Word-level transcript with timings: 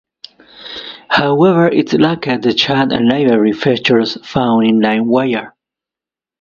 However, 1.11 1.67
it 1.67 1.93
lacked 1.93 2.41
the 2.41 2.55
chat 2.57 2.91
and 2.91 3.07
library 3.07 3.53
features 3.53 4.17
found 4.27 4.65
in 4.65 4.79
LimeWire. 4.79 5.51